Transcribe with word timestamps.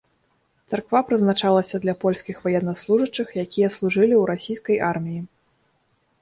Царква 0.71 1.01
прызначалася 1.09 1.79
для 1.83 1.95
польскіх 2.03 2.39
ваеннаслужачых, 2.45 3.27
якія 3.45 3.69
служылі 3.77 4.15
ў 4.17 4.23
расійскай 4.31 4.77
арміі. 4.91 5.21